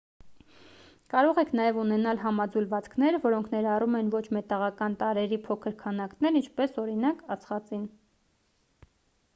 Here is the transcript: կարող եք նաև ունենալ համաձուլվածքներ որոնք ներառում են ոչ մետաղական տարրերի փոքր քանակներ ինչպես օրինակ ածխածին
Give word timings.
կարող 1.13 1.39
եք 1.41 1.51
նաև 1.59 1.75
ունենալ 1.81 2.21
համաձուլվածքներ 2.23 3.17
որոնք 3.27 3.51
ներառում 3.55 3.99
են 4.01 4.09
ոչ 4.17 4.23
մետաղական 4.39 4.97
տարրերի 5.03 5.41
փոքր 5.45 5.77
քանակներ 5.85 6.43
ինչպես 6.43 6.77
օրինակ 6.87 7.25
ածխածին 7.37 7.87